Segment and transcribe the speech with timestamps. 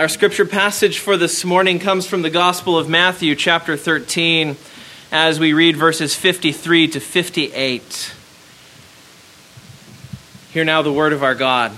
[0.00, 4.56] Our scripture passage for this morning comes from the Gospel of Matthew, chapter 13,
[5.12, 8.14] as we read verses 53 to 58.
[10.54, 11.72] Hear now the word of our God.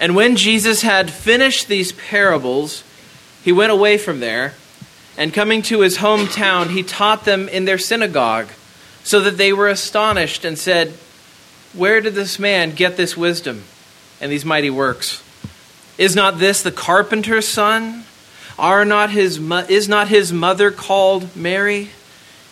[0.00, 2.82] And when Jesus had finished these parables,
[3.44, 4.54] he went away from there,
[5.18, 8.48] and coming to his hometown, he taught them in their synagogue,
[9.04, 10.94] so that they were astonished and said,
[11.74, 13.64] Where did this man get this wisdom
[14.18, 15.22] and these mighty works?
[15.98, 18.04] Is not this the carpenter's son?
[18.58, 21.90] Are not his is not his mother called Mary?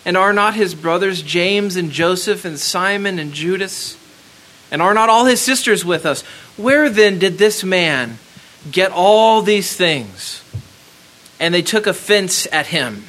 [0.05, 3.97] And are not his brothers James and Joseph and Simon and Judas?
[4.69, 6.21] And are not all his sisters with us?
[6.55, 8.19] Where then did this man
[8.69, 10.43] get all these things?
[11.39, 13.05] And they took offense at him.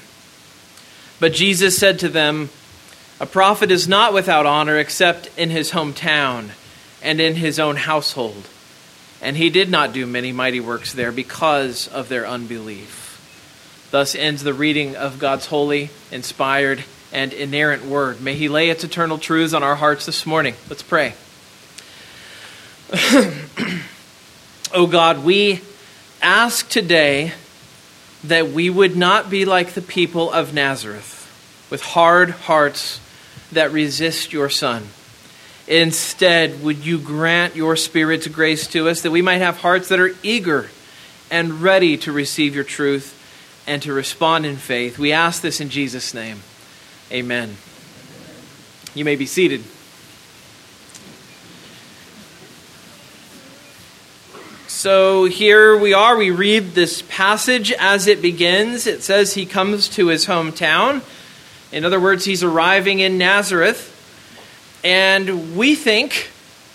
[1.21, 2.51] But Jesus said to them,
[3.21, 6.51] A prophet is not without honor except in his hometown
[7.03, 8.49] and in his own household.
[9.21, 13.07] And he did not do many mighty works there because of their unbelief.
[13.91, 18.21] Thus ends the reading of God's holy, inspired, and inerrant word.
[18.21, 20.55] May he lay its eternal truths on our hearts this morning.
[20.69, 21.15] Let's pray.
[24.75, 25.61] oh God, we
[26.23, 27.33] ask today
[28.25, 31.15] that we would not be like the people of Nazareth,
[31.71, 33.01] with hard hearts
[33.53, 34.89] that resist your Son.
[35.69, 40.01] Instead, would you grant your Spirit's grace to us that we might have hearts that
[40.01, 40.71] are eager
[41.31, 43.15] and ready to receive your truth
[43.67, 44.99] and to respond in faith?
[44.99, 46.41] We ask this in Jesus' name.
[47.13, 47.59] Amen.
[48.95, 49.63] You may be seated.
[54.69, 56.17] So here we are.
[56.17, 58.87] We read this passage as it begins.
[58.87, 61.03] It says he comes to his hometown.
[61.73, 63.97] In other words, he's arriving in Nazareth.
[64.85, 66.31] And we think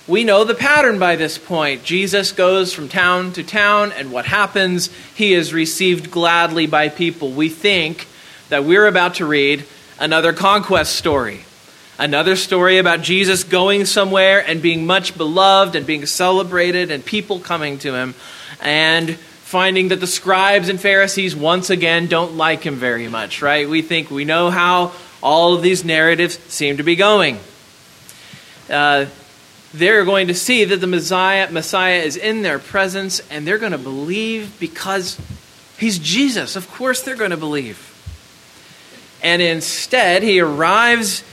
[0.06, 1.86] we know the pattern by this point.
[1.86, 4.90] Jesus goes from town to town, and what happens?
[5.16, 7.32] He is received gladly by people.
[7.32, 8.08] We think
[8.50, 9.64] that we're about to read
[10.00, 11.46] another conquest story.
[11.98, 17.40] Another story about Jesus going somewhere and being much beloved and being celebrated, and people
[17.40, 18.16] coming to him,
[18.60, 23.70] and finding that the scribes and Pharisees once again don't like him very much, right?
[23.70, 24.92] We think we know how
[25.22, 27.40] all of these narratives seem to be going
[28.70, 29.06] uh,
[29.74, 33.72] they're going to see that the Messiah, Messiah is in their presence, and they're going
[33.72, 35.20] to believe because
[35.78, 36.56] he's Jesus.
[36.56, 37.90] Of course, they're going to believe.
[39.24, 41.24] And instead, he arrives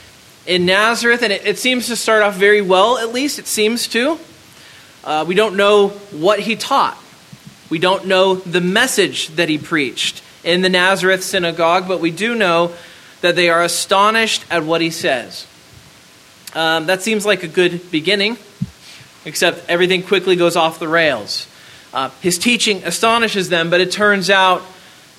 [0.47, 3.87] in Nazareth, and it, it seems to start off very well, at least it seems
[3.89, 4.17] to.
[5.03, 6.97] Uh, we don't know what he taught,
[7.69, 12.35] we don't know the message that he preached in the Nazareth synagogue, but we do
[12.35, 12.73] know
[13.21, 15.45] that they are astonished at what he says.
[16.53, 18.37] Um, that seems like a good beginning,
[19.23, 21.47] except everything quickly goes off the rails.
[21.93, 24.61] Uh, his teaching astonishes them, but it turns out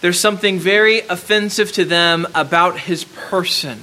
[0.02, 3.80] there's something very offensive to them about his person.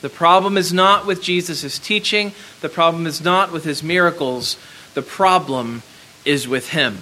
[0.00, 4.56] The problem is not with Jesus' teaching, the problem is not with his miracles,
[4.94, 5.82] the problem
[6.24, 6.98] is with him.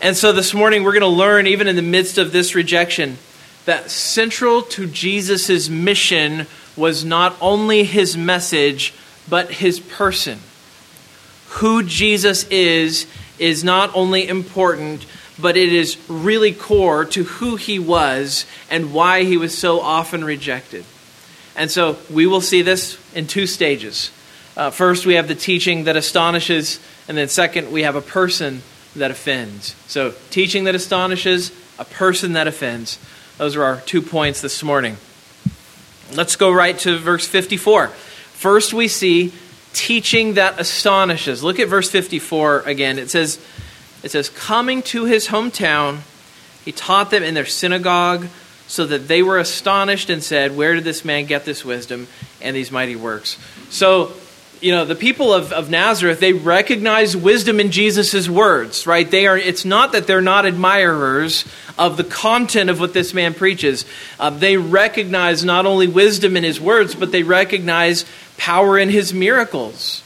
[0.00, 3.18] And so this morning we're going to learn, even in the midst of this rejection,
[3.64, 6.46] that central to Jesus' mission
[6.78, 8.94] was not only his message,
[9.28, 10.38] but his person.
[11.48, 13.06] Who Jesus is,
[13.38, 15.04] is not only important,
[15.38, 20.24] but it is really core to who he was and why he was so often
[20.24, 20.84] rejected.
[21.56, 24.10] And so we will see this in two stages.
[24.56, 28.62] Uh, first, we have the teaching that astonishes, and then second, we have a person
[28.96, 29.76] that offends.
[29.86, 32.98] So, teaching that astonishes, a person that offends.
[33.36, 34.96] Those are our two points this morning.
[36.14, 37.88] Let's go right to verse 54.
[37.88, 39.32] First, we see
[39.72, 41.42] teaching that astonishes.
[41.42, 42.98] Look at verse 54 again.
[42.98, 43.38] It says,
[44.02, 45.98] it says, Coming to his hometown,
[46.64, 48.28] he taught them in their synagogue,
[48.66, 52.06] so that they were astonished and said, Where did this man get this wisdom
[52.40, 53.38] and these mighty works?
[53.70, 54.12] So,
[54.60, 59.08] you know, the people of, of Nazareth, they recognize wisdom in Jesus' words, right?
[59.08, 61.44] They are, it's not that they're not admirers
[61.78, 63.84] of the content of what this man preaches.
[64.18, 68.04] Uh, they recognize not only wisdom in his words, but they recognize
[68.36, 70.02] power in his miracles.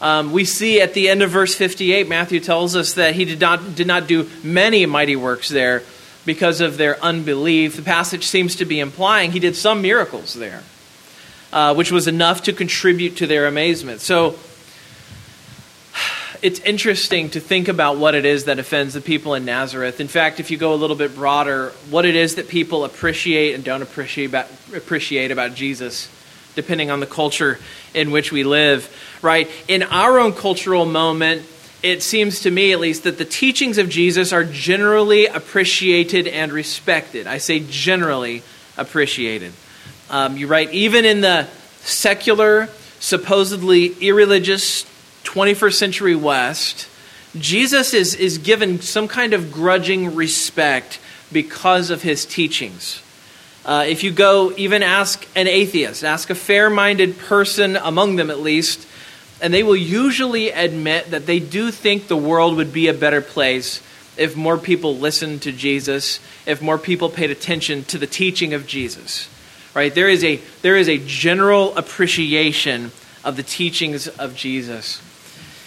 [0.00, 3.40] Um, we see at the end of verse 58, Matthew tells us that he did
[3.40, 5.82] not, did not do many mighty works there
[6.24, 7.76] because of their unbelief.
[7.76, 10.62] The passage seems to be implying he did some miracles there
[11.56, 14.02] uh, which was enough to contribute to their amazement.
[14.02, 14.38] So
[16.42, 19.98] it's interesting to think about what it is that offends the people in Nazareth.
[19.98, 23.54] In fact, if you go a little bit broader, what it is that people appreciate
[23.54, 26.10] and don't appreciate about, appreciate about Jesus,
[26.56, 27.58] depending on the culture
[27.94, 29.50] in which we live, right?
[29.66, 31.42] In our own cultural moment,
[31.82, 36.52] it seems to me, at least, that the teachings of Jesus are generally appreciated and
[36.52, 37.26] respected.
[37.26, 38.42] I say generally
[38.76, 39.54] appreciated.
[40.08, 41.48] Um, you write, even in the
[41.80, 42.68] secular,
[43.00, 44.84] supposedly irreligious
[45.24, 46.88] 21st century West,
[47.36, 51.00] Jesus is, is given some kind of grudging respect
[51.32, 53.02] because of his teachings.
[53.64, 58.30] Uh, if you go even ask an atheist, ask a fair minded person, among them
[58.30, 58.86] at least,
[59.42, 63.20] and they will usually admit that they do think the world would be a better
[63.20, 63.82] place
[64.16, 68.66] if more people listened to Jesus, if more people paid attention to the teaching of
[68.66, 69.28] Jesus.
[69.76, 69.94] Right?
[69.94, 72.92] There is a, there is a general appreciation
[73.22, 75.02] of the teachings of Jesus.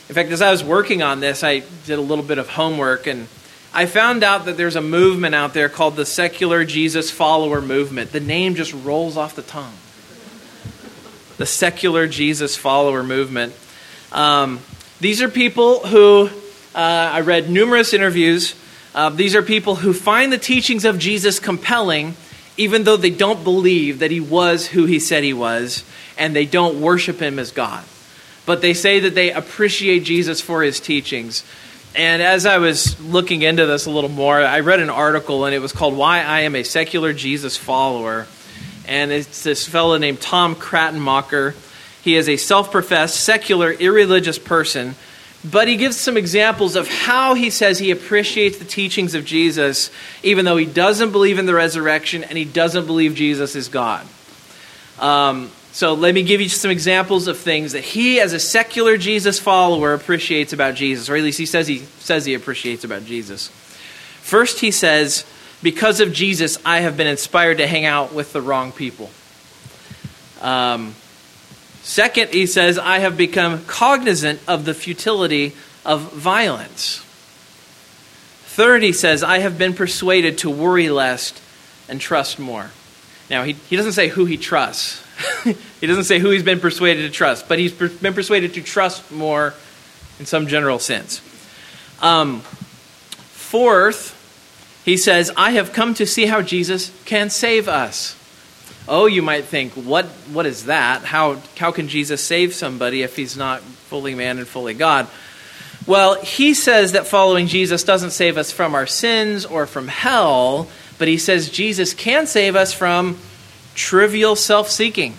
[0.09, 3.06] In fact, as I was working on this, I did a little bit of homework
[3.06, 3.27] and
[3.71, 8.11] I found out that there's a movement out there called the Secular Jesus Follower Movement.
[8.11, 9.75] The name just rolls off the tongue.
[11.38, 13.53] The Secular Jesus Follower Movement.
[14.11, 14.59] Um,
[15.00, 16.31] these are people who,
[16.73, 18.56] uh, I read numerous interviews.
[18.95, 22.15] Uh, these are people who find the teachings of Jesus compelling,
[22.59, 25.83] even though they don't believe that he was who he said he was,
[26.17, 27.83] and they don't worship him as God
[28.50, 31.44] but they say that they appreciate Jesus for his teachings.
[31.94, 35.53] And as I was looking into this a little more, I read an article and
[35.53, 38.25] it was called Why I Am a Secular Jesus Follower.
[38.88, 41.53] And it's this fellow named Tom Krattenmaker.
[42.03, 44.95] He is a self professed, secular, irreligious person,
[45.44, 49.89] but he gives some examples of how he says he appreciates the teachings of Jesus,
[50.21, 54.06] even though he doesn't believe in the resurrection and he doesn't believe Jesus is God.
[55.00, 58.97] Um, so let me give you some examples of things that he, as a secular
[58.97, 63.06] Jesus follower, appreciates about Jesus, or at least he says he says he appreciates about
[63.06, 63.47] Jesus.
[64.21, 65.24] First, he says,
[65.63, 69.09] "Because of Jesus, I have been inspired to hang out with the wrong people."
[70.42, 70.95] Um,
[71.89, 75.53] second, he says, "I have become cognizant of the futility
[75.86, 77.01] of violence."
[78.45, 81.33] Third, he says, "I have been persuaded to worry less
[81.88, 82.71] and trust more."
[83.30, 85.03] Now, he, he doesn't say who he trusts.
[85.81, 89.12] he doesn't say who he's been persuaded to trust, but he's been persuaded to trust
[89.12, 89.53] more
[90.19, 91.21] in some general sense.
[92.01, 94.15] Um, fourth,
[94.85, 98.15] he says, I have come to see how Jesus can save us.
[98.89, 101.03] Oh, you might think, what, what is that?
[101.03, 105.07] How, how can Jesus save somebody if he's not fully man and fully God?
[105.86, 110.68] Well, he says that following Jesus doesn't save us from our sins or from hell,
[110.97, 113.18] but he says Jesus can save us from
[113.75, 115.13] trivial self seeking,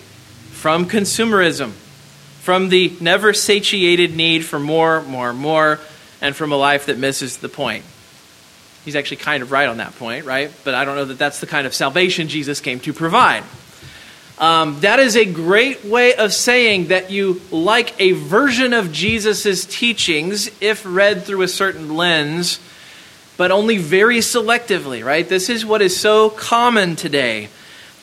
[0.50, 5.80] from consumerism, from the never satiated need for more, more, more,
[6.20, 7.84] and from a life that misses the point.
[8.84, 10.52] He's actually kind of right on that point, right?
[10.64, 13.44] But I don't know that that's the kind of salvation Jesus came to provide.
[14.40, 19.66] Um, that is a great way of saying that you like a version of Jesus'
[19.66, 22.58] teachings if read through a certain lens,
[23.36, 25.28] but only very selectively, right?
[25.28, 27.50] This is what is so common today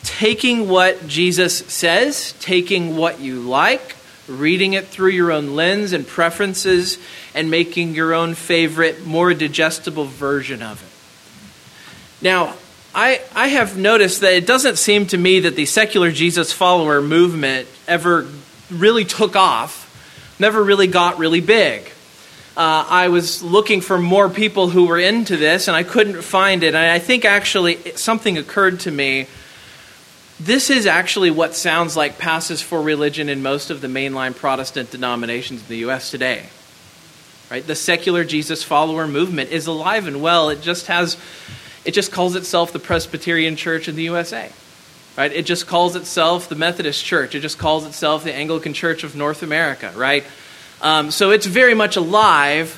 [0.04, 3.96] taking what Jesus says, taking what you like,
[4.28, 7.00] reading it through your own lens and preferences,
[7.34, 12.24] and making your own favorite, more digestible version of it.
[12.24, 12.56] Now,
[12.94, 17.02] I, I have noticed that it doesn't seem to me that the secular Jesus follower
[17.02, 18.28] movement ever
[18.72, 21.84] really took off, never really got really big.
[22.56, 26.64] Uh, I was looking for more people who were into this, and I couldn't find
[26.64, 26.70] it.
[26.70, 29.28] And I think actually something occurred to me
[30.40, 34.92] this is actually what sounds like passes for religion in most of the mainline Protestant
[34.92, 36.12] denominations in the U.S.
[36.12, 36.46] today.
[37.50, 37.66] Right?
[37.66, 40.50] The secular Jesus follower movement is alive and well.
[40.50, 41.18] It just has,
[41.88, 44.52] it just calls itself the Presbyterian Church in the USA.
[45.18, 45.32] Right?
[45.32, 47.34] It just calls itself the Methodist Church.
[47.34, 49.94] It just calls itself the Anglican Church of North America.
[49.96, 50.26] Right?
[50.82, 52.78] Um, so it's very much alive,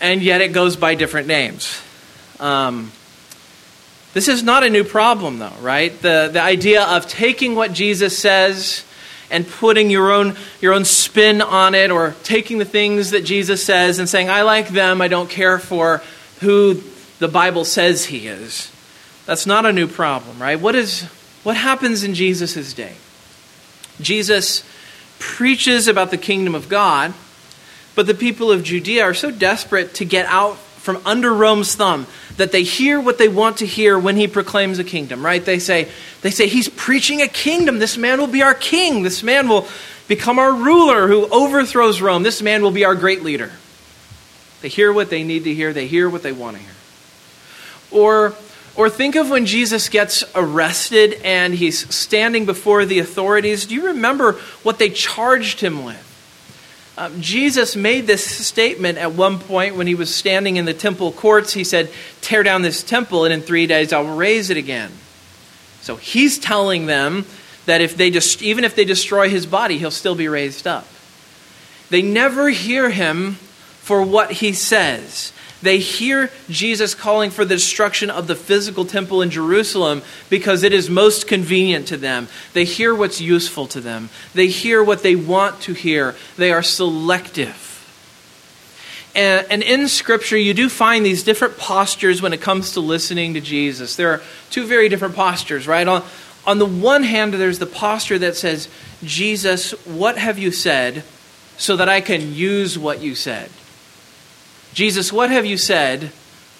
[0.00, 1.78] and yet it goes by different names.
[2.40, 2.90] Um,
[4.14, 5.92] this is not a new problem, though, right?
[6.00, 8.82] The, the idea of taking what Jesus says
[9.30, 13.62] and putting your own, your own spin on it, or taking the things that Jesus
[13.62, 16.02] says and saying, I like them, I don't care for
[16.40, 16.82] who
[17.18, 18.70] the Bible says he is.
[19.26, 20.58] That's not a new problem, right?
[20.58, 21.02] What, is,
[21.42, 22.94] what happens in Jesus' day?
[24.00, 24.64] Jesus
[25.18, 27.12] preaches about the kingdom of God,
[27.94, 32.06] but the people of Judea are so desperate to get out from under Rome's thumb
[32.36, 35.44] that they hear what they want to hear when he proclaims a kingdom, right?
[35.44, 35.88] They say,
[36.22, 37.78] they say, He's preaching a kingdom.
[37.78, 39.02] This man will be our king.
[39.02, 39.66] This man will
[40.06, 42.22] become our ruler who overthrows Rome.
[42.22, 43.52] This man will be our great leader.
[44.62, 46.72] They hear what they need to hear, they hear what they want to hear.
[47.90, 48.34] Or,
[48.76, 53.66] or think of when Jesus gets arrested and he's standing before the authorities.
[53.66, 56.04] Do you remember what they charged him with?
[56.98, 61.12] Um, Jesus made this statement at one point when he was standing in the temple
[61.12, 61.52] courts.
[61.52, 61.90] He said,
[62.20, 64.90] Tear down this temple, and in three days I'll raise it again.
[65.80, 67.24] So he's telling them
[67.66, 70.88] that if they just, even if they destroy his body, he'll still be raised up.
[71.88, 73.34] They never hear him
[73.80, 75.32] for what he says.
[75.60, 80.72] They hear Jesus calling for the destruction of the physical temple in Jerusalem because it
[80.72, 82.28] is most convenient to them.
[82.52, 84.08] They hear what's useful to them.
[84.34, 86.14] They hear what they want to hear.
[86.36, 87.64] They are selective.
[89.14, 93.40] And, in Scripture, you do find these different postures when it comes to listening to
[93.40, 93.96] Jesus.
[93.96, 95.88] There are two very different postures, right?
[95.88, 96.04] On,
[96.46, 98.68] on the one hand, there's the posture that says,
[99.02, 101.02] Jesus, what have you said
[101.56, 103.50] so that I can use what you said?
[104.78, 106.12] Jesus, what have you said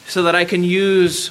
[0.08, 1.28] so that I can use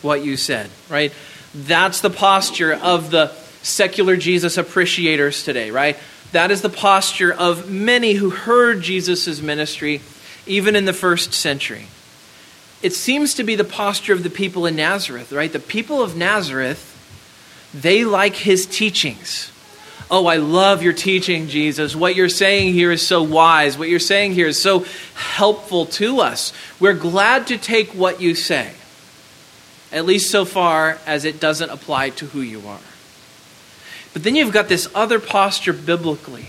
[0.00, 0.70] what you said?
[0.88, 1.12] Right?
[1.54, 3.30] That's the posture of the
[3.60, 5.98] secular Jesus appreciators today, right?
[6.32, 10.00] That is the posture of many who heard Jesus' ministry
[10.46, 11.88] even in the first century.
[12.80, 15.52] It seems to be the posture of the people in Nazareth, right?
[15.52, 16.80] The people of Nazareth,
[17.74, 19.52] they like his teachings.
[20.10, 21.94] Oh, I love your teaching, Jesus.
[21.94, 23.78] What you're saying here is so wise.
[23.78, 26.52] What you're saying here is so helpful to us.
[26.80, 28.72] We're glad to take what you say,
[29.92, 32.80] at least so far as it doesn't apply to who you are.
[34.12, 36.46] But then you've got this other posture biblically.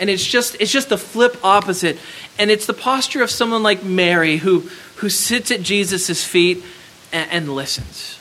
[0.00, 1.98] And it's just it's just the flip opposite.
[2.36, 6.64] And it's the posture of someone like Mary who who sits at Jesus' feet
[7.12, 8.18] and, and listens.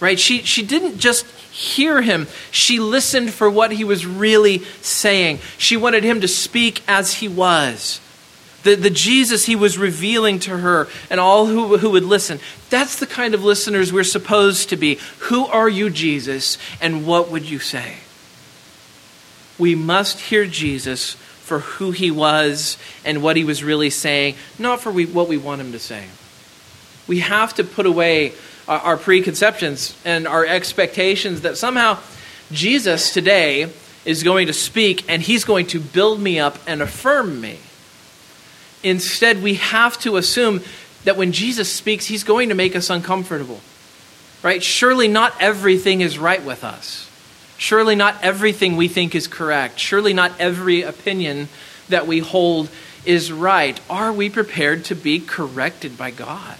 [0.00, 0.18] Right?
[0.18, 1.26] She she didn't just
[1.58, 2.28] hear him.
[2.52, 5.40] She listened for what he was really saying.
[5.58, 8.00] She wanted him to speak as he was.
[8.62, 12.38] The, the Jesus he was revealing to her and all who, who would listen.
[12.70, 15.00] That's the kind of listeners we're supposed to be.
[15.20, 17.96] Who are you, Jesus, and what would you say?
[19.58, 24.80] We must hear Jesus for who he was and what he was really saying, not
[24.80, 26.04] for we, what we want him to say.
[27.08, 28.34] We have to put away
[28.68, 31.98] our preconceptions and our expectations that somehow
[32.52, 33.70] Jesus today
[34.04, 37.58] is going to speak and he's going to build me up and affirm me.
[38.82, 40.62] Instead, we have to assume
[41.04, 43.60] that when Jesus speaks, he's going to make us uncomfortable.
[44.42, 44.62] Right?
[44.62, 47.10] Surely not everything is right with us.
[47.56, 49.80] Surely not everything we think is correct.
[49.80, 51.48] Surely not every opinion
[51.88, 52.68] that we hold
[53.04, 53.80] is right.
[53.90, 56.56] Are we prepared to be corrected by God?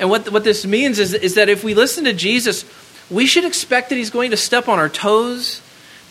[0.00, 2.64] And what, what this means is, is that if we listen to Jesus,
[3.10, 5.60] we should expect that he's going to step on our toes.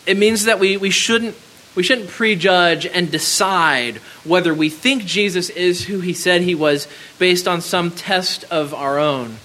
[0.06, 1.36] It means that we, we, shouldn't,
[1.74, 6.86] we shouldn't prejudge and decide whether we think Jesus is who he said he was
[7.18, 9.36] based on some test of our own.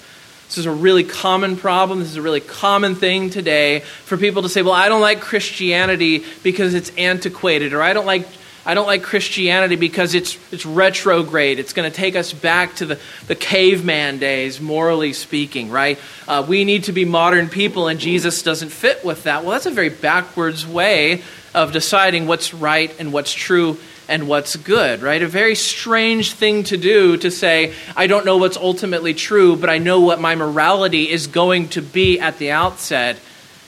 [0.46, 2.00] This is a really common problem.
[2.00, 5.22] This is a really common thing today for people to say, well, I don't like
[5.22, 8.28] Christianity because it's antiquated, or I don't like
[8.68, 11.60] I don't like Christianity because it's, it's retrograde.
[11.60, 16.00] It's going to take us back to the, the caveman days, morally speaking, right?
[16.28, 19.44] Uh, we need to be modern people, and Jesus doesn't fit with that.
[19.44, 21.22] Well, that's a very backwards way
[21.54, 25.22] of deciding what's right and what's true and what's good, right?
[25.22, 29.70] A very strange thing to do to say, I don't know what's ultimately true, but
[29.70, 33.20] I know what my morality is going to be at the outset,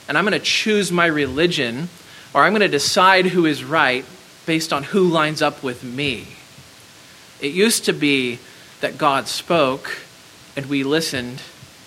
[0.08, 1.90] and I'm going to choose my religion,
[2.34, 4.04] or I'm going to decide who is right
[4.48, 6.26] based on who lines up with me.
[7.40, 8.40] It used to be
[8.82, 10.00] that God spoke
[10.56, 11.44] and we listened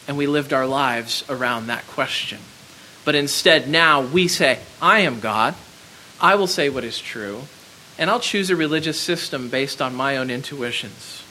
[0.07, 2.39] and we lived our lives around that question.
[3.05, 5.55] But instead, now we say, I am God.
[6.21, 7.43] I will say what is true.
[7.99, 11.23] And I'll choose a religious system based on my own intuitions,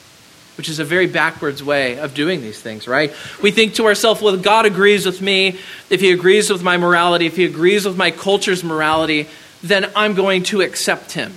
[0.58, 3.14] which is a very backwards way of doing these things, right?
[3.42, 5.60] We think to ourselves, well, God agrees with me.
[5.90, 9.28] If he agrees with my morality, if he agrees with my culture's morality,
[9.62, 11.34] then I'm going to accept him.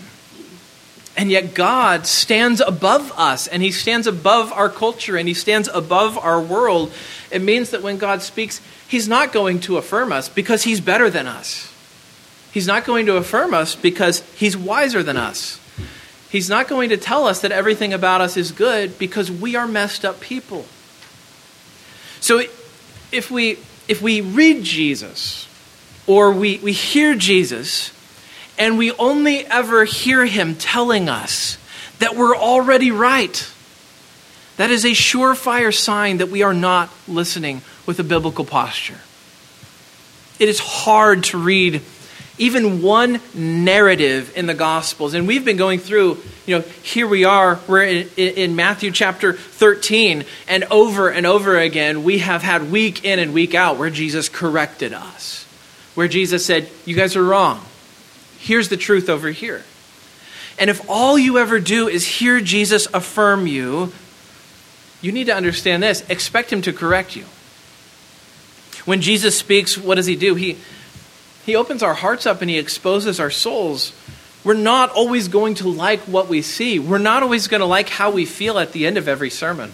[1.16, 5.68] And yet, God stands above us, and He stands above our culture, and He stands
[5.68, 6.90] above our world.
[7.30, 11.10] It means that when God speaks, He's not going to affirm us because He's better
[11.10, 11.70] than us.
[12.50, 15.60] He's not going to affirm us because He's wiser than us.
[16.30, 19.68] He's not going to tell us that everything about us is good because we are
[19.68, 20.64] messed up people.
[22.20, 22.42] So,
[23.10, 25.46] if we, if we read Jesus,
[26.06, 27.92] or we, we hear Jesus,
[28.62, 31.58] and we only ever hear him telling us
[31.98, 33.50] that we're already right.
[34.56, 39.00] That is a surefire sign that we are not listening with a biblical posture.
[40.38, 41.82] It is hard to read
[42.38, 45.14] even one narrative in the Gospels.
[45.14, 49.32] And we've been going through, you know, here we are, we're in, in, Matthew chapter
[49.32, 53.90] 13, and over and over again, we have had week in and week out where
[53.90, 55.46] Jesus corrected us,
[55.96, 57.60] where Jesus said, You guys are wrong.
[58.42, 59.62] Here's the truth over here.
[60.58, 63.92] And if all you ever do is hear Jesus affirm you,
[65.00, 67.24] you need to understand this expect him to correct you.
[68.84, 70.34] When Jesus speaks, what does he do?
[70.34, 70.58] He,
[71.46, 73.92] he opens our hearts up and he exposes our souls.
[74.42, 76.80] We're not always going to like what we see.
[76.80, 79.70] We're not always going to like how we feel at the end of every sermon.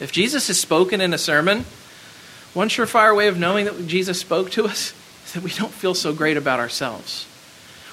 [0.00, 1.66] If Jesus has spoken in a sermon,
[2.54, 4.94] one surefire way of knowing that Jesus spoke to us
[5.26, 7.26] is that we don't feel so great about ourselves.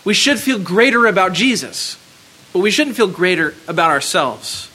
[0.07, 1.97] We should feel greater about Jesus,
[2.53, 4.71] but we shouldn't feel greater about ourselves.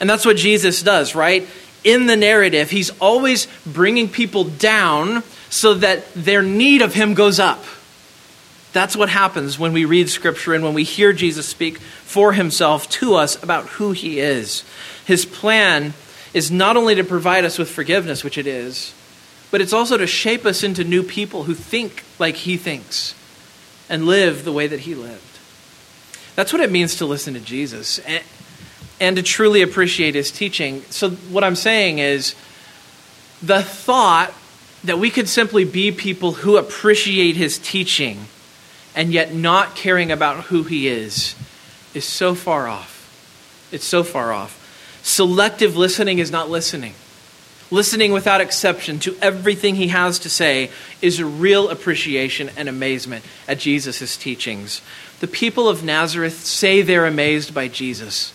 [0.00, 1.46] And that's what Jesus does, right?
[1.84, 7.38] In the narrative, he's always bringing people down so that their need of him goes
[7.38, 7.62] up.
[8.72, 12.88] That's what happens when we read Scripture and when we hear Jesus speak for himself
[12.88, 14.64] to us about who he is.
[15.04, 15.92] His plan
[16.32, 18.94] is not only to provide us with forgiveness, which it is,
[19.50, 23.14] but it's also to shape us into new people who think like he thinks
[23.90, 25.38] and live the way that he lived.
[26.36, 28.24] That's what it means to listen to Jesus and,
[28.98, 30.82] and to truly appreciate his teaching.
[30.88, 32.34] So, what I'm saying is
[33.42, 34.32] the thought
[34.84, 38.26] that we could simply be people who appreciate his teaching
[38.94, 41.34] and yet not caring about who he is
[41.92, 42.96] is so far off.
[43.72, 44.56] It's so far off.
[45.02, 46.94] Selective listening is not listening.
[47.72, 53.24] Listening without exception to everything he has to say is a real appreciation and amazement
[53.46, 54.82] at Jesus' teachings.
[55.20, 58.32] The people of Nazareth say they're amazed by Jesus,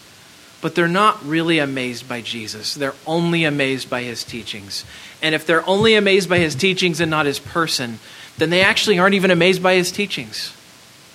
[0.61, 2.75] but they're not really amazed by Jesus.
[2.75, 4.85] They're only amazed by his teachings.
[5.21, 7.99] And if they're only amazed by his teachings and not his person,
[8.37, 10.55] then they actually aren't even amazed by his teachings.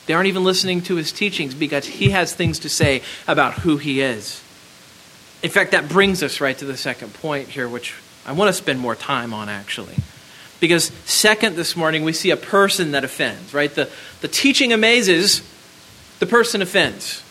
[0.04, 3.78] They aren't even listening to his teachings because he has things to say about who
[3.78, 4.42] he is.
[5.42, 7.94] In fact, that brings us right to the second point here, which
[8.26, 9.96] I want to spend more time on actually.
[10.60, 13.74] Because, second, this morning, we see a person that offends, right?
[13.74, 13.88] The,
[14.20, 15.42] the teaching amazes,
[16.18, 17.22] the person offends.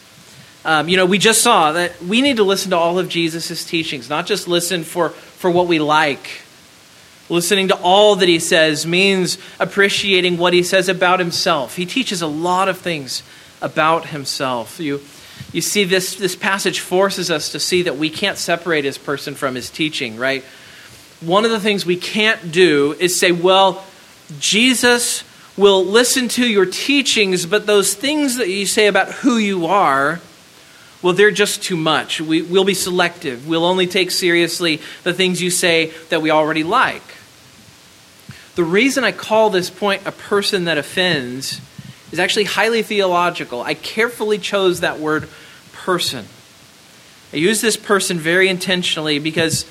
[0.66, 3.64] Um, you know, we just saw that we need to listen to all of Jesus'
[3.64, 6.42] teachings, not just listen for, for what we like.
[7.30, 11.76] Listening to all that he says means appreciating what he says about himself.
[11.76, 13.22] He teaches a lot of things
[13.62, 14.80] about himself.
[14.80, 15.02] You,
[15.54, 19.36] you see, this, this passage forces us to see that we can't separate his person
[19.36, 20.44] from his teaching, right?
[21.22, 23.84] One of the things we can't do is say, well,
[24.40, 25.24] Jesus
[25.58, 30.22] will listen to your teachings, but those things that you say about who you are,
[31.02, 32.22] well, they're just too much.
[32.22, 33.48] We, will be selective.
[33.48, 37.04] We'll only take seriously the things you say that we already like.
[38.56, 41.62] The reason I call this point a person that offends
[42.12, 43.62] is actually highly theological.
[43.62, 45.30] I carefully chose that word
[45.72, 46.26] person.
[47.32, 49.66] I use this person very intentionally because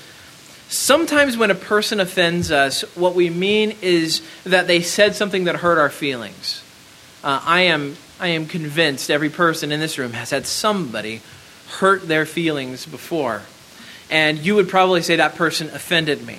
[0.69, 5.57] Sometimes when a person offends us, what we mean is that they said something that
[5.57, 6.63] hurt our feelings.
[7.23, 11.21] Uh, I, am, I am convinced every person in this room has had somebody
[11.79, 13.41] hurt their feelings before.
[14.11, 16.37] And you would probably say that person offended me.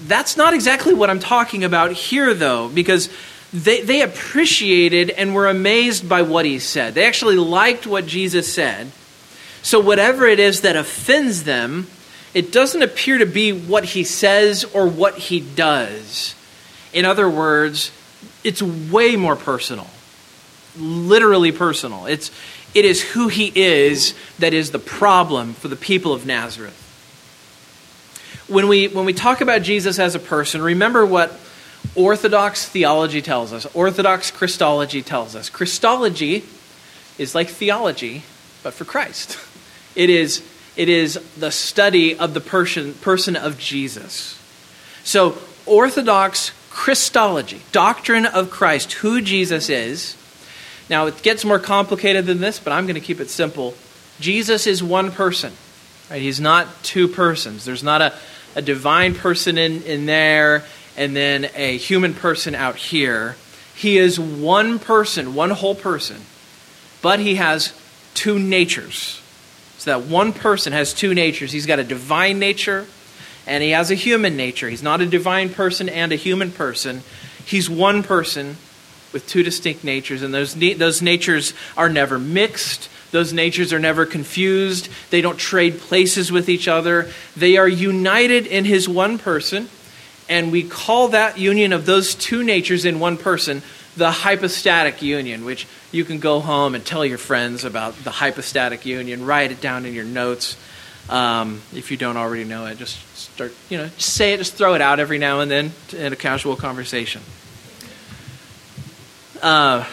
[0.00, 3.08] That's not exactly what I'm talking about here, though, because
[3.54, 6.94] they, they appreciated and were amazed by what he said.
[6.94, 8.90] They actually liked what Jesus said.
[9.62, 11.86] So, whatever it is that offends them,
[12.34, 16.34] it doesn't appear to be what he says or what he does.
[16.92, 17.92] In other words,
[18.42, 19.86] it's way more personal.
[20.76, 22.06] Literally personal.
[22.06, 22.30] It's
[22.74, 26.80] it is who he is that is the problem for the people of Nazareth.
[28.48, 31.38] When we when we talk about Jesus as a person, remember what
[31.94, 33.66] Orthodox theology tells us.
[33.74, 35.48] Orthodox Christology tells us.
[35.48, 36.44] Christology
[37.16, 38.24] is like theology,
[38.62, 39.38] but for Christ.
[39.96, 40.42] It is
[40.76, 44.40] it is the study of the person, person of Jesus.
[45.04, 50.16] So, Orthodox Christology, doctrine of Christ, who Jesus is.
[50.90, 53.74] Now, it gets more complicated than this, but I'm going to keep it simple.
[54.20, 55.52] Jesus is one person.
[56.10, 56.20] Right?
[56.20, 57.64] He's not two persons.
[57.64, 58.12] There's not a,
[58.54, 60.64] a divine person in, in there
[60.96, 63.36] and then a human person out here.
[63.74, 66.20] He is one person, one whole person,
[67.02, 67.72] but he has
[68.14, 69.20] two natures.
[69.84, 71.52] So that one person has two natures.
[71.52, 72.86] He's got a divine nature
[73.46, 74.70] and he has a human nature.
[74.70, 77.02] He's not a divine person and a human person.
[77.44, 78.56] He's one person
[79.12, 82.88] with two distinct natures, and those, those natures are never mixed.
[83.10, 84.88] Those natures are never confused.
[85.10, 87.10] They don't trade places with each other.
[87.36, 89.68] They are united in his one person,
[90.30, 93.60] and we call that union of those two natures in one person
[93.96, 98.84] the hypostatic union, which you can go home and tell your friends about the hypostatic
[98.84, 99.24] union.
[99.24, 100.56] Write it down in your notes.
[101.08, 104.54] Um, if you don't already know it, just start, you know, just say it, just
[104.54, 107.22] throw it out every now and then in a casual conversation.
[109.42, 109.84] Uh,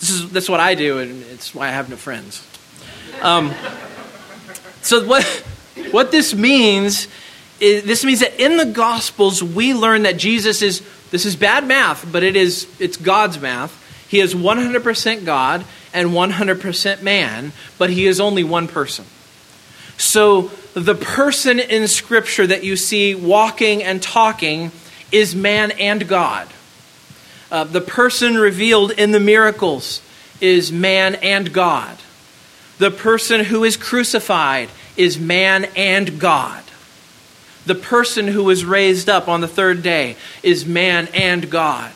[0.00, 2.42] This is that's what I do, and it's why I have no friends.
[3.22, 3.52] Um,
[4.82, 5.24] so what
[5.92, 7.06] what this means
[7.60, 11.66] is this means that in the Gospels we learn that Jesus is this is bad
[11.66, 13.78] math, but it is it's God's math.
[14.08, 19.04] He is 100% God and 100% man, but he is only one person.
[19.98, 24.72] So the person in Scripture that you see walking and talking
[25.12, 26.48] is man and God.
[27.50, 30.00] Uh, the person revealed in the miracles
[30.40, 31.98] is man and God.
[32.78, 36.61] The person who is crucified is man and God.
[37.64, 41.92] The person who was raised up on the third day is man and God.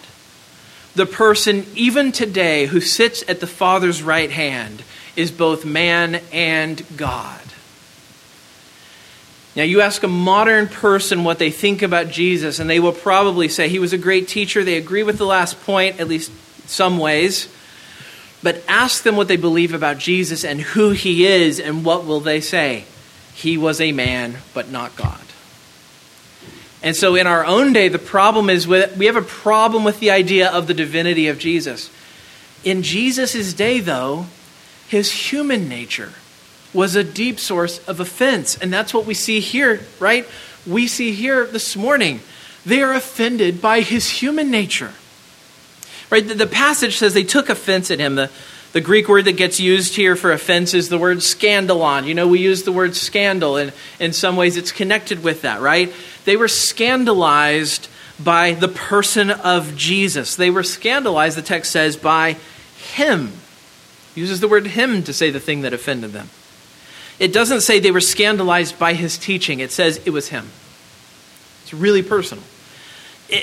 [0.94, 4.82] The person, even today, who sits at the Father's right hand
[5.16, 7.40] is both man and God.
[9.56, 13.48] Now, you ask a modern person what they think about Jesus, and they will probably
[13.48, 14.62] say he was a great teacher.
[14.62, 16.30] They agree with the last point, at least
[16.68, 17.48] some ways.
[18.42, 22.20] But ask them what they believe about Jesus and who he is, and what will
[22.20, 22.84] they say?
[23.34, 25.20] He was a man, but not God.
[26.86, 29.98] And so, in our own day, the problem is with, we have a problem with
[29.98, 31.90] the idea of the divinity of Jesus.
[32.62, 34.26] In Jesus' day, though,
[34.86, 36.12] his human nature
[36.72, 38.56] was a deep source of offense.
[38.56, 40.28] And that's what we see here, right?
[40.64, 42.20] We see here this morning.
[42.64, 44.92] They are offended by his human nature.
[46.08, 46.24] Right?
[46.24, 48.14] The, the passage says they took offense at him.
[48.14, 48.30] The,
[48.76, 52.06] the Greek word that gets used here for offense is the word scandalon.
[52.06, 55.62] You know, we use the word scandal, and in some ways it's connected with that,
[55.62, 55.90] right?
[56.26, 57.88] They were scandalized
[58.22, 60.36] by the person of Jesus.
[60.36, 62.36] They were scandalized, the text says, by
[62.92, 63.32] him.
[64.14, 66.28] uses the word him to say the thing that offended them.
[67.18, 70.50] It doesn't say they were scandalized by his teaching, it says it was him.
[71.62, 72.44] It's really personal.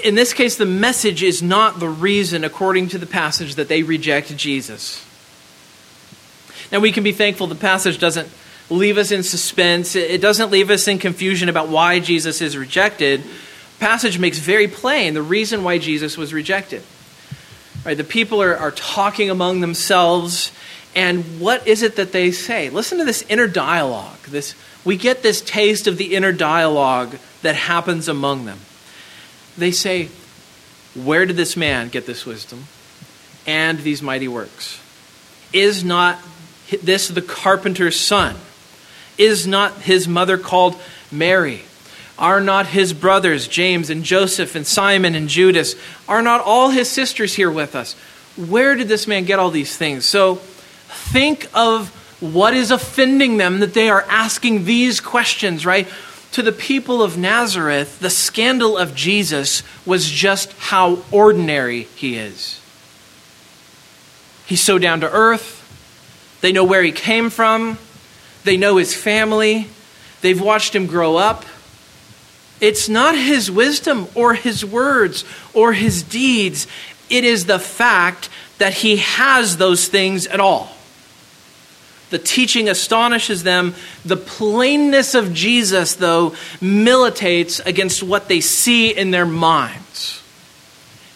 [0.03, 3.81] In this case, the message is not the reason, according to the passage, that they
[3.81, 5.03] reject Jesus.
[6.73, 8.27] Now, we can be thankful the passage doesn't
[8.71, 13.21] leave us in suspense, it doesn't leave us in confusion about why Jesus is rejected.
[13.21, 16.81] The passage makes very plain the reason why Jesus was rejected.
[17.86, 20.51] Right, the people are, are talking among themselves
[20.95, 22.69] and what is it that they say?
[22.69, 24.19] Listen to this inner dialogue.
[24.27, 28.59] This, we get this taste of the inner dialogue that happens among them.
[29.57, 30.09] They say,
[30.95, 32.65] Where did this man get this wisdom
[33.45, 34.79] and these mighty works?
[35.51, 36.19] Is not
[36.81, 38.36] this the carpenter's son?
[39.17, 40.79] Is not his mother called
[41.12, 41.63] Mary?
[42.17, 45.75] Are not his brothers, James and Joseph and Simon and Judas,
[46.07, 47.95] are not all his sisters here with us?
[48.36, 50.05] Where did this man get all these things?
[50.05, 50.36] So,
[50.88, 55.88] think of what is offending them that they are asking these questions, right?
[56.33, 62.59] To the people of Nazareth, the scandal of Jesus was just how ordinary he is.
[64.45, 65.62] He's so down to earth.
[66.43, 67.77] They know where he came from.
[68.43, 69.69] They know his family.
[70.19, 71.45] They've watched him grow up.
[72.60, 76.67] It's not his wisdom or his words or his deeds.
[77.10, 78.27] It is the fact
[78.58, 80.75] that he has those things at all.
[82.10, 83.73] The teaching astonishes them.
[84.03, 90.21] The plainness of Jesus, though, militates against what they see in their minds.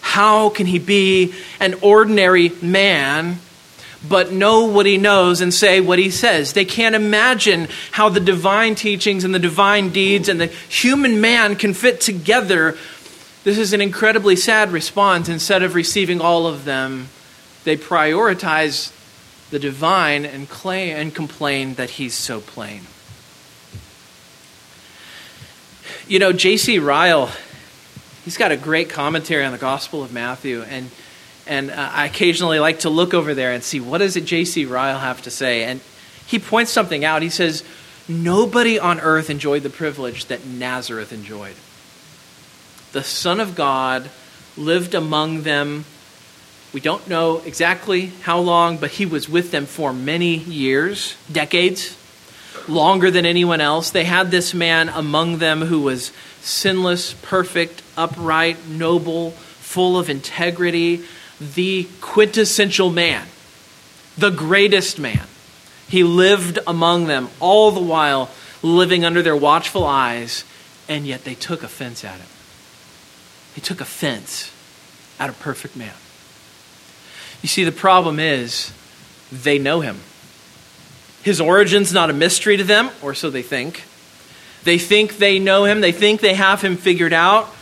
[0.00, 3.40] How can he be an ordinary man?
[4.06, 6.52] But know what he knows and say what he says.
[6.52, 11.56] They can't imagine how the divine teachings and the divine deeds and the human man
[11.56, 12.76] can fit together.
[13.44, 15.28] This is an incredibly sad response.
[15.28, 17.08] Instead of receiving all of them,
[17.64, 18.92] they prioritize
[19.50, 22.82] the divine and, claim, and complain that he's so plain.
[26.06, 26.78] You know, J.C.
[26.78, 27.30] Ryle,
[28.24, 30.90] he's got a great commentary on the Gospel of Matthew, and
[31.48, 34.64] and uh, I occasionally like to look over there and see what does it J.C.
[34.64, 35.64] Ryle have to say.
[35.64, 35.80] And
[36.26, 37.22] he points something out.
[37.22, 37.64] He says,
[38.06, 41.56] Nobody on earth enjoyed the privilege that Nazareth enjoyed.
[42.92, 44.10] The Son of God
[44.56, 45.84] lived among them
[46.72, 51.96] we don't know exactly how long, but he was with them for many years, decades,
[52.68, 53.90] longer than anyone else.
[53.90, 61.04] They had this man among them who was sinless, perfect, upright, noble, full of integrity,
[61.40, 63.26] the quintessential man,
[64.16, 65.26] the greatest man.
[65.88, 68.30] He lived among them, all the while
[68.62, 70.44] living under their watchful eyes,
[70.88, 72.26] and yet they took offense at him.
[73.54, 74.52] They took offense
[75.18, 75.94] at a perfect man.
[77.42, 78.72] You see, the problem is
[79.30, 80.00] they know him.
[81.22, 83.84] His origin's not a mystery to them, or so they think.
[84.64, 87.54] They think they know him, they think they have him figured out.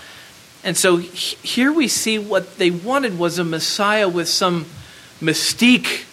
[0.66, 4.66] And so here we see what they wanted was a Messiah with some
[5.20, 6.04] mystique.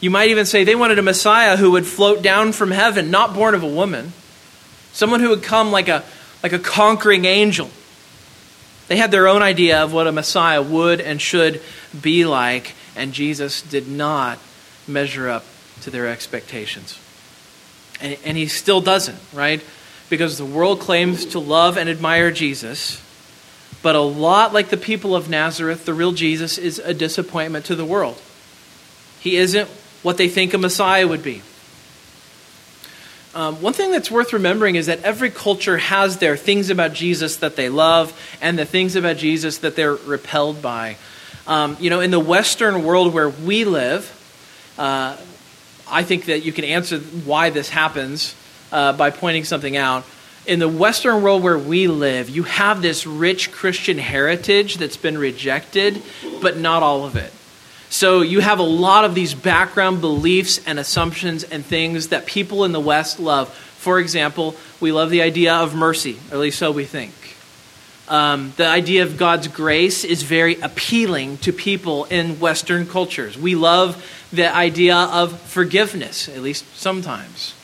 [0.00, 3.34] You might even say they wanted a Messiah who would float down from heaven, not
[3.34, 4.14] born of a woman,
[4.94, 6.02] someone who would come like a,
[6.42, 7.68] like a conquering angel.
[8.88, 11.60] They had their own idea of what a Messiah would and should
[12.00, 14.38] be like, and Jesus did not
[14.88, 15.44] measure up
[15.82, 16.98] to their expectations.
[18.00, 19.62] And, and he still doesn't, right?
[20.08, 23.03] Because the world claims to love and admire Jesus,
[23.84, 27.76] but a lot like the people of Nazareth, the real Jesus is a disappointment to
[27.76, 28.18] the world.
[29.20, 29.68] He isn't
[30.02, 31.42] what they think a Messiah would be.
[33.34, 37.36] Um, one thing that's worth remembering is that every culture has their things about Jesus
[37.36, 40.96] that they love and the things about Jesus that they're repelled by.
[41.46, 44.08] Um, you know, in the Western world where we live,
[44.78, 45.14] uh,
[45.86, 48.34] I think that you can answer why this happens
[48.72, 50.06] uh, by pointing something out.
[50.46, 55.16] In the Western world where we live, you have this rich Christian heritage that's been
[55.16, 56.02] rejected,
[56.42, 57.32] but not all of it.
[57.88, 62.64] So you have a lot of these background beliefs and assumptions and things that people
[62.64, 63.48] in the West love.
[63.54, 67.12] For example, we love the idea of mercy, or at least so we think.
[68.08, 73.38] Um, the idea of God's grace is very appealing to people in Western cultures.
[73.38, 77.54] We love the idea of forgiveness, at least sometimes,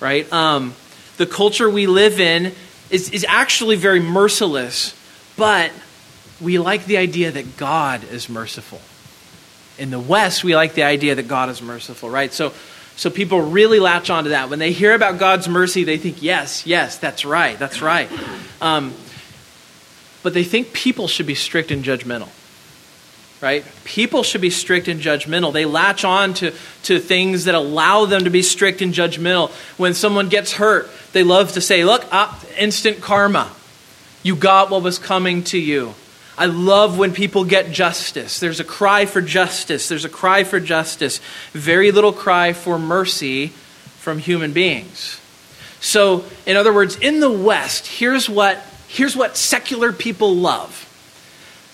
[0.00, 0.30] right?
[0.32, 0.74] Um,
[1.18, 2.52] the culture we live in
[2.90, 4.98] is, is actually very merciless,
[5.36, 5.70] but
[6.40, 8.80] we like the idea that God is merciful
[9.78, 12.32] in the West, we like the idea that God is merciful, right?
[12.32, 12.52] So,
[12.96, 14.50] so people really latch onto that.
[14.50, 18.10] When they hear about God's mercy, they think, yes, yes, that's right, that's right.
[18.60, 18.92] Um,
[20.22, 22.28] but they think people should be strict and judgmental,
[23.40, 23.64] right?
[23.84, 25.52] People should be strict and judgmental.
[25.52, 26.52] They latch on to,
[26.84, 29.50] to things that allow them to be strict and judgmental.
[29.78, 33.50] When someone gets hurt, they love to say, look, ah, instant karma.
[34.22, 35.94] You got what was coming to you.
[36.36, 38.38] I love when people get justice.
[38.38, 39.88] There's a cry for justice.
[39.88, 41.20] There's a cry for justice.
[41.52, 43.48] Very little cry for mercy
[43.98, 45.20] from human beings.
[45.80, 50.84] So, in other words, in the West, here's what, here's what secular people love.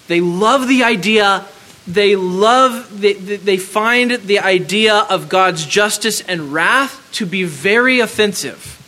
[0.09, 1.47] They love the idea,
[1.87, 8.01] they love, they, they find the idea of God's justice and wrath to be very
[8.01, 8.81] offensive.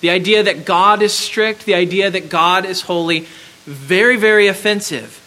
[0.00, 3.26] The idea that God is strict, the idea that God is holy
[3.64, 5.24] very, very offensive.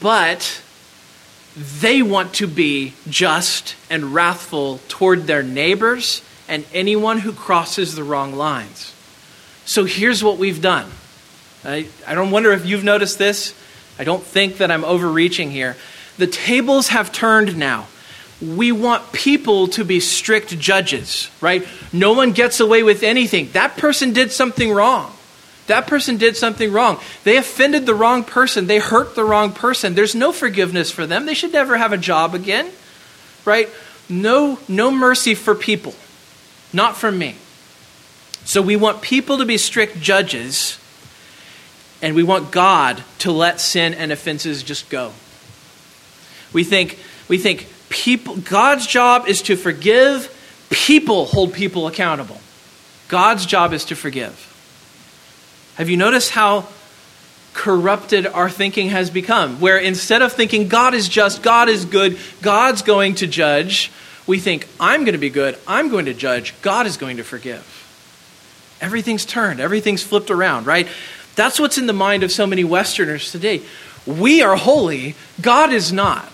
[0.00, 0.62] But
[1.56, 8.04] they want to be just and wrathful toward their neighbors and anyone who crosses the
[8.04, 8.94] wrong lines.
[9.64, 10.90] So here's what we've done.
[11.64, 13.54] I, I don't wonder if you've noticed this.
[13.98, 15.76] I don't think that I'm overreaching here.
[16.16, 17.86] The tables have turned now.
[18.40, 21.66] We want people to be strict judges, right?
[21.92, 23.50] No one gets away with anything.
[23.52, 25.12] That person did something wrong.
[25.66, 26.98] That person did something wrong.
[27.24, 28.66] They offended the wrong person.
[28.66, 29.94] They hurt the wrong person.
[29.94, 31.26] There's no forgiveness for them.
[31.26, 32.70] They should never have a job again.
[33.44, 33.68] Right?
[34.08, 35.94] No no mercy for people.
[36.72, 37.36] Not for me.
[38.44, 40.78] So we want people to be strict judges
[42.00, 45.12] and we want God to let sin and offenses just go.
[46.52, 46.98] We think
[47.28, 50.34] we think people God's job is to forgive,
[50.70, 52.40] people hold people accountable.
[53.08, 54.44] God's job is to forgive.
[55.76, 56.66] Have you noticed how
[57.54, 59.60] corrupted our thinking has become?
[59.60, 63.90] Where instead of thinking God is just, God is good, God's going to judge,
[64.26, 67.24] we think I'm going to be good, I'm going to judge, God is going to
[67.24, 67.64] forgive.
[68.80, 70.86] Everything's turned, everything's flipped around, right?
[71.34, 73.62] That's what's in the mind of so many Westerners today.
[74.06, 76.30] We are holy, God is not.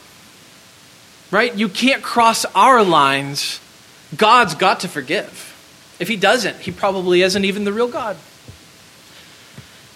[1.35, 1.53] Right?
[1.53, 3.59] You can't cross our lines.
[4.17, 5.97] God's got to forgive.
[5.99, 8.17] If he doesn't, he probably isn't even the real God.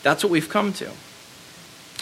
[0.03, 0.91] That's what we've come to.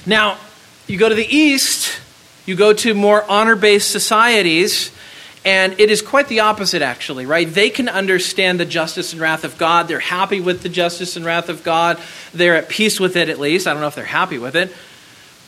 [0.06, 0.38] Now,
[0.86, 2.00] you go to the East,
[2.46, 4.90] you go to more honor based societies,
[5.44, 7.46] and it is quite the opposite, actually, right?
[7.46, 9.86] They can understand the justice and wrath of God.
[9.86, 12.00] They're happy with the justice and wrath of God.
[12.32, 13.66] They're at peace with it, at least.
[13.66, 14.72] I don't know if they're happy with it.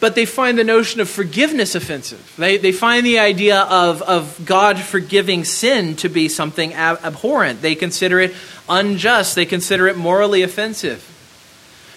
[0.00, 2.34] But they find the notion of forgiveness offensive.
[2.38, 7.62] They, they find the idea of, of God forgiving sin to be something ab- abhorrent.
[7.62, 8.34] They consider it
[8.68, 9.34] unjust.
[9.34, 11.04] They consider it morally offensive.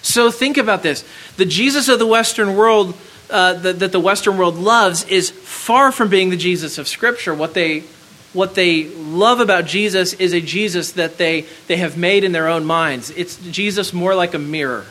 [0.02, 1.06] So think about this.
[1.38, 2.98] The Jesus of the Western world,
[3.30, 7.36] uh, that, that the Western world loves, is far from being the Jesus of Scripture.
[7.36, 7.84] What they,
[8.34, 12.48] what they love about Jesus is a Jesus that they, they have made in their
[12.48, 13.12] own minds.
[13.12, 14.88] It's Jesus more like a mirror.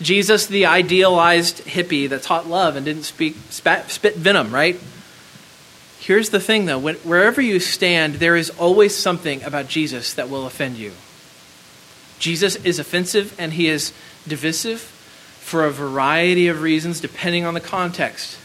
[0.00, 4.78] Jesus, the idealized hippie that taught love and didn't speak, spat, spit venom, right?
[5.98, 6.78] Here's the thing, though.
[6.78, 10.92] When, wherever you stand, there is always something about Jesus that will offend you.
[12.18, 13.92] Jesus is offensive and he is
[14.26, 18.38] divisive for a variety of reasons depending on the context.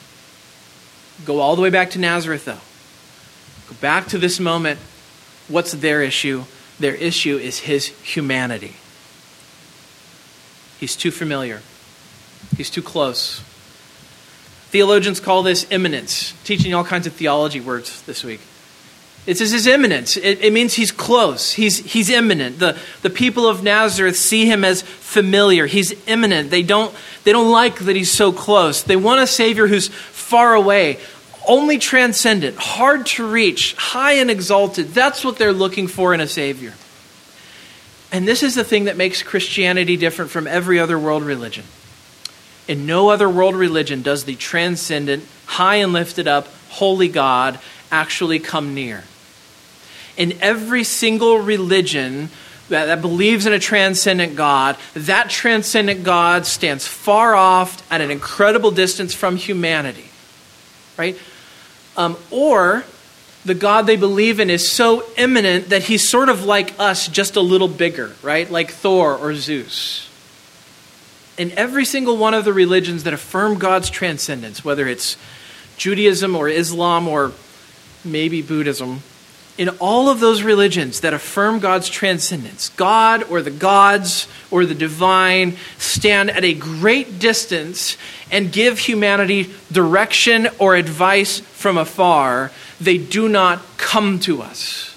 [1.26, 2.60] Go all the way back to Nazareth, though.
[3.70, 4.80] Go back to this moment.
[5.48, 6.46] What's their issue?
[6.80, 8.76] Their issue is his humanity.
[10.84, 11.62] He's too familiar,
[12.58, 13.40] he's too close.
[14.68, 18.42] Theologians call this immanence, teaching all kinds of theology words this week.
[19.26, 20.18] It's his immanence.
[20.18, 21.54] It, it, means he's close.
[21.54, 22.60] He's, he's immanent.
[22.60, 25.68] The, the people of Nazareth see him as familiar.
[25.68, 26.50] He's immanent.
[26.50, 26.94] They don't,
[27.24, 28.84] they don't like that he's so close.
[28.84, 31.00] They want a Savior who's far away,
[31.48, 34.90] only transcendent, hard to reach, high and exalted.
[34.90, 36.74] That's what they're looking for in a Savior.
[38.14, 41.66] And this is the thing that makes Christianity different from every other world religion.
[42.68, 47.60] In no other world religion does the transcendent, high and lifted up, holy God
[47.92, 49.04] actually come near
[50.18, 52.30] in every single religion
[52.70, 58.12] that, that believes in a transcendent God, that transcendent God stands far off at an
[58.12, 60.06] incredible distance from humanity.
[60.98, 61.18] Right?
[61.98, 62.84] Um, or
[63.46, 67.36] the God they believe in is so immanent that he's sort of like us, just
[67.36, 68.50] a little bigger, right?
[68.50, 70.10] Like Thor or Zeus.
[71.38, 75.18] In every single one of the religions that affirm God's transcendence, whether it's
[75.78, 77.34] Judaism or Islam or
[78.06, 79.02] maybe Buddhism,
[79.58, 84.74] in all of those religions that affirm God's transcendence, God or the gods or the
[84.74, 87.98] divine stand at a great distance
[88.32, 92.52] and give humanity direction or advice from afar.
[92.80, 94.96] They do not come to us.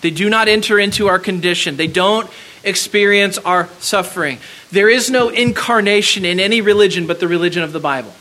[0.00, 1.76] They do not enter into our condition.
[1.76, 2.28] They don't
[2.64, 4.38] experience our suffering.
[4.70, 8.12] There is no incarnation in any religion but the religion of the Bible.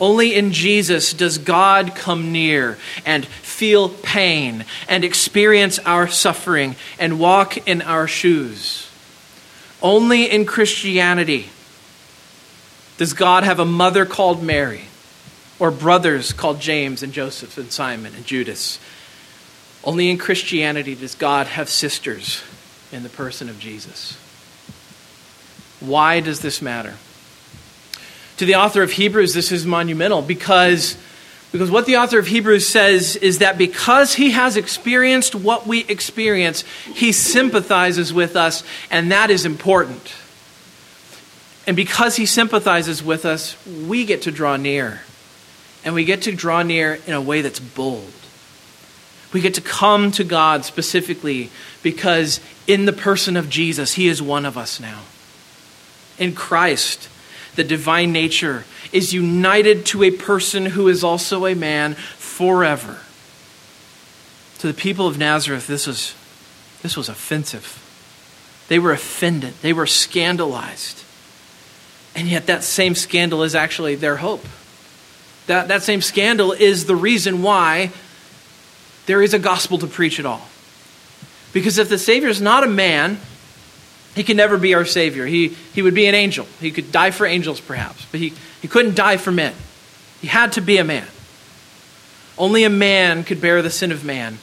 [0.00, 2.76] Only in Jesus does God come near
[3.06, 8.90] and feel pain and experience our suffering and walk in our shoes.
[9.80, 11.50] Only in Christianity
[12.98, 14.86] does God have a mother called Mary
[15.58, 18.78] or brothers called James and Joseph and Simon and Judas.
[19.84, 22.42] Only in Christianity does God have sisters
[22.92, 24.16] in the person of Jesus.
[25.80, 26.94] Why does this matter?
[28.36, 30.96] To the author of Hebrews, this is monumental because,
[31.50, 35.84] because what the author of Hebrews says is that because he has experienced what we
[35.84, 36.62] experience,
[36.94, 40.14] he sympathizes with us, and that is important.
[41.66, 45.02] And because he sympathizes with us, we get to draw near.
[45.84, 48.12] And we get to draw near in a way that's bold.
[49.32, 51.50] We get to come to God specifically
[51.82, 55.00] because in the person of Jesus, he is one of us now.
[56.18, 57.08] In Christ,
[57.56, 63.00] the divine nature, is united to a person who is also a man forever.
[64.58, 66.14] To the people of Nazareth, this was,
[66.82, 67.78] this was offensive.
[68.68, 71.02] They were offended, they were scandalized.
[72.14, 74.44] And yet, that same scandal is actually their hope.
[75.46, 77.90] That, that same scandal is the reason why
[79.06, 80.46] there is a gospel to preach at all.
[81.52, 83.18] Because if the Savior is not a man,
[84.14, 85.26] he can never be our Savior.
[85.26, 86.46] He, he would be an angel.
[86.60, 89.54] He could die for angels, perhaps, but he, he couldn't die for men.
[90.20, 91.06] He had to be a man.
[92.38, 94.38] Only a man could bear the sin of man.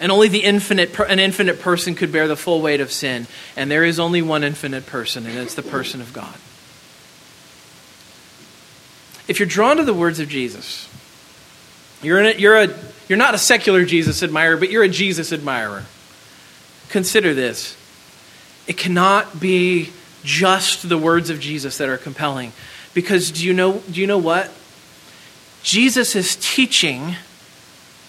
[0.00, 3.26] And only the infinite, an infinite person could bear the full weight of sin.
[3.56, 6.34] And there is only one infinite person, and it's the person of God.
[9.26, 10.88] If you're drawn to the words of Jesus,
[12.02, 12.74] you're, a, you're, a,
[13.08, 15.84] you're not a secular Jesus admirer, but you're a Jesus admirer.
[16.90, 17.76] Consider this
[18.66, 19.90] it cannot be
[20.22, 22.52] just the words of Jesus that are compelling.
[22.94, 24.50] Because do you know, do you know what?
[25.62, 27.16] Jesus' teaching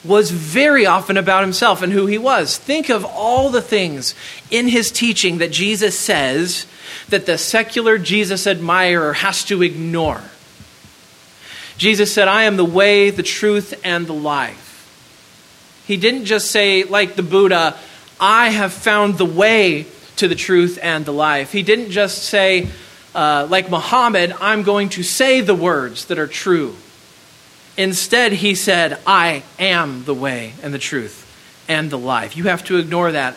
[0.04, 2.58] was very often about himself and who he was.
[2.58, 4.14] Think of all the things
[4.52, 6.68] in his teaching that Jesus says
[7.10, 10.22] that the secular Jesus admirer has to ignore.
[11.78, 15.84] Jesus said, I am the way, the truth, and the life.
[15.88, 17.78] He didn't just say, like the Buddha,
[18.20, 19.86] I have found the way
[20.18, 21.52] to the truth and the life.
[21.52, 22.70] He didn't just say,
[23.14, 26.76] uh, like Muhammad, I'm going to say the words that are true.
[27.78, 31.22] Instead, he said, I am the way and the truth
[31.68, 32.38] and the life.
[32.38, 33.36] You have to ignore that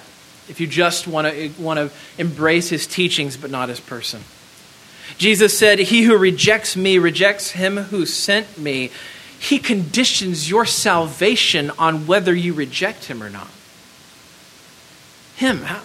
[0.49, 4.23] if you just want to, want to embrace his teachings but not his person.
[5.17, 8.91] Jesus said, He who rejects me rejects him who sent me.
[9.39, 13.51] He conditions your salvation on whether you reject him or not.
[15.37, 15.63] Him.
[15.63, 15.83] How,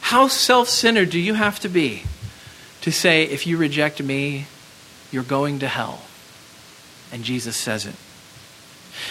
[0.00, 2.02] how self centered do you have to be
[2.80, 4.46] to say, if you reject me,
[5.10, 6.02] you're going to hell?
[7.12, 7.94] And Jesus says it.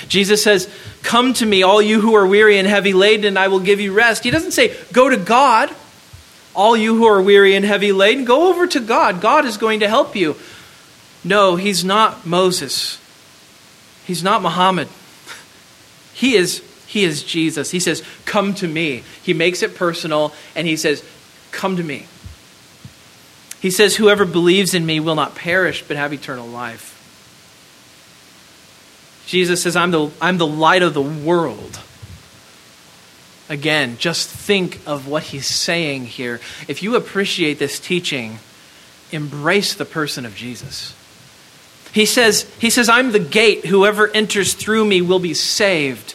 [0.07, 0.69] Jesus says,
[1.03, 3.79] Come to me, all you who are weary and heavy laden, and I will give
[3.79, 4.23] you rest.
[4.23, 5.73] He doesn't say, Go to God.
[6.57, 9.21] All you who are weary and heavy laden, go over to God.
[9.21, 10.35] God is going to help you.
[11.23, 12.99] No, he's not Moses.
[14.07, 14.89] He's not Muhammad.
[16.15, 17.69] He is he is Jesus.
[17.69, 21.03] He says, "Come to me." He makes it personal and he says,
[21.51, 22.07] "Come to me."
[23.61, 26.95] He says, "Whoever believes in me will not perish but have eternal life."
[29.27, 31.79] Jesus says, "I'm the I'm the light of the world."
[33.49, 36.41] Again, just think of what he's saying here.
[36.67, 38.39] If you appreciate this teaching,
[39.11, 40.93] embrace the person of Jesus.
[41.93, 43.65] He says, he says, I'm the gate.
[43.65, 46.11] Whoever enters through me will be saved.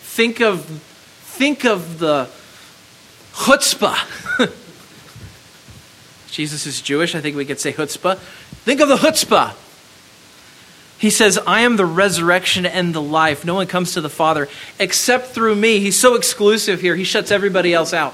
[0.00, 2.28] Think of, think of the
[3.34, 4.50] chutzpah.
[6.30, 7.14] Jesus is Jewish.
[7.14, 8.18] I think we could say chutzpah.
[8.18, 9.54] Think of the chutzpah.
[11.00, 13.42] He says, I am the resurrection and the life.
[13.42, 15.80] No one comes to the Father except through me.
[15.80, 18.12] He's so exclusive here, he shuts everybody else out.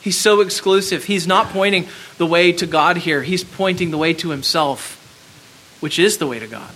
[0.00, 1.04] He's so exclusive.
[1.04, 1.86] He's not pointing
[2.16, 4.96] the way to God here, he's pointing the way to himself,
[5.80, 6.70] which is the way to God.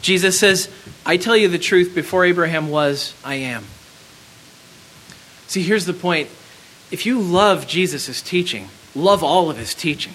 [0.00, 0.70] Jesus says,
[1.04, 3.64] I tell you the truth, before Abraham was, I am.
[5.46, 6.30] See, here's the point.
[6.90, 10.14] If you love Jesus' teaching, love all of his teaching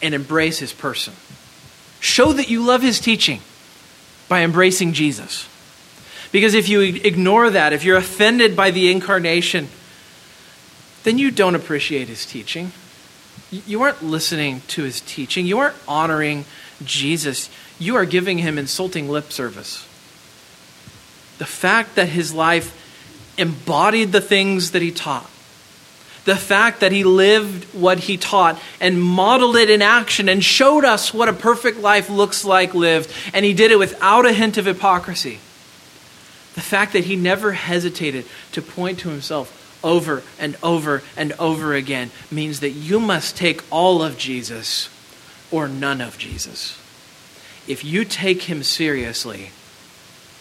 [0.00, 1.14] and embrace his person.
[2.04, 3.40] Show that you love his teaching
[4.28, 5.48] by embracing Jesus.
[6.32, 9.68] Because if you ignore that, if you're offended by the incarnation,
[11.04, 12.72] then you don't appreciate his teaching.
[13.50, 15.46] You aren't listening to his teaching.
[15.46, 16.44] You aren't honoring
[16.84, 17.48] Jesus.
[17.78, 19.88] You are giving him insulting lip service.
[21.38, 22.76] The fact that his life
[23.38, 25.30] embodied the things that he taught
[26.24, 30.84] the fact that he lived what he taught and modeled it in action and showed
[30.84, 34.56] us what a perfect life looks like lived, and he did it without a hint
[34.56, 35.38] of hypocrisy.
[36.54, 41.74] The fact that he never hesitated to point to himself over and over and over
[41.74, 44.88] again means that you must take all of Jesus
[45.50, 46.80] or none of Jesus.
[47.66, 49.50] If you take him seriously,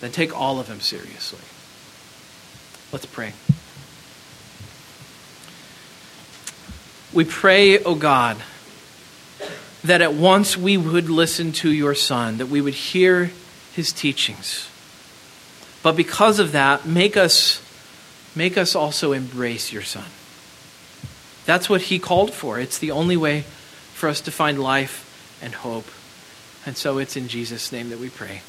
[0.02, 1.40] then take all of him seriously.
[2.92, 3.34] Let's pray.
[7.14, 8.38] We pray, O oh God,
[9.84, 13.32] that at once we would listen to your Son, that we would hear
[13.74, 14.70] his teachings.
[15.84, 17.62] But because of that, make us,
[18.36, 20.06] make us also embrace your Son.
[21.46, 22.60] That's what he called for.
[22.60, 23.42] It's the only way
[23.94, 25.88] for us to find life and hope.
[26.66, 28.42] And so it's in Jesus' name that we pray.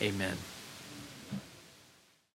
[0.00, 0.36] Amen.